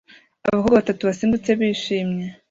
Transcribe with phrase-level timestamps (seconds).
[0.47, 2.25] Abakobwa batatu basimbutse bishimye